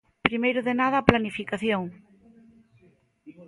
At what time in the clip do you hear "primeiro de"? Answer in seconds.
0.27-0.73